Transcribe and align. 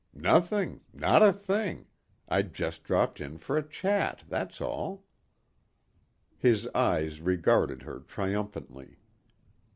"Nothing. 0.15 0.81
Not 0.93 1.21
a 1.21 1.31
thing. 1.31 1.85
I 2.27 2.41
just 2.41 2.83
dropped 2.83 3.21
in 3.21 3.37
for 3.37 3.55
a 3.55 3.61
chat, 3.61 4.23
that's 4.27 4.59
all." 4.59 5.03
His 6.39 6.65
eyes 6.69 7.21
regarded 7.21 7.83
her 7.83 7.99
triumphantly. 7.99 8.97